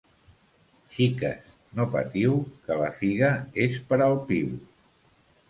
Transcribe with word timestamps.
Xiques, 0.95 1.43
no 1.79 1.85
patiu, 1.97 2.39
que 2.65 2.79
la 2.81 2.89
figa 3.03 3.31
és 3.67 3.79
per 3.93 4.01
al 4.09 4.19
piu. 4.33 4.53